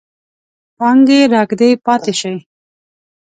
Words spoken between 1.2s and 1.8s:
راکدې